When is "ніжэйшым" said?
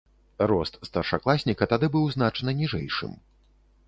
2.63-3.13